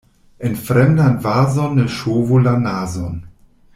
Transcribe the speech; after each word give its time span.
En 0.47 0.55
fremdan 0.69 1.15
vazon 1.25 1.75
ne 1.81 1.85
ŝovu 1.99 2.41
la 2.49 2.55
nazon. 2.65 3.21